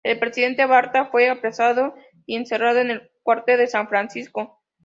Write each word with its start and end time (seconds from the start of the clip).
El 0.03 0.17
presidente 0.17 0.65
Balta 0.65 1.05
fue 1.11 1.29
apresado 1.29 1.93
y 2.25 2.35
encerrado 2.35 2.79
en 2.79 2.89
el 2.89 3.11
cuartel 3.21 3.59
de 3.59 3.67
San 3.67 3.87
Francisco. 3.87 4.59